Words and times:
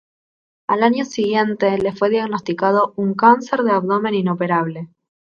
Al 0.67 0.81
año 0.81 1.05
siguiente, 1.05 1.77
le 1.77 1.93
fue 1.93 2.09
diagnosticado 2.09 2.93
un 2.95 3.13
cáncer 3.13 3.61
de 3.61 3.69
abdomen 3.73 4.15
inoperable. 4.15 4.87